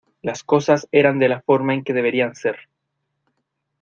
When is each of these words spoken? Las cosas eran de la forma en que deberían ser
Las 0.23 0.43
cosas 0.43 0.87
eran 0.91 1.19
de 1.19 1.29
la 1.29 1.41
forma 1.43 1.75
en 1.75 1.83
que 1.83 1.93
deberían 1.93 2.33
ser 2.33 2.57